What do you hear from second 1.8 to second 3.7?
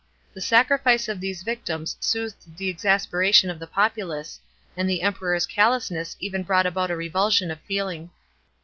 soothed the exasperation of the